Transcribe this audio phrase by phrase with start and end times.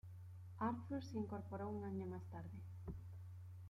[0.57, 2.57] Arthur se incorporó un año más tarde.